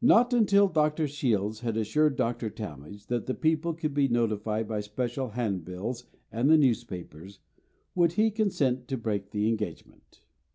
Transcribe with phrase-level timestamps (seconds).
[0.00, 1.06] Not until Dr.
[1.06, 2.48] Shields had assured Dr.
[2.48, 7.40] Talmage that the people could be notified by special handbills and the newspapers
[7.94, 10.24] would he consent to break the engagement.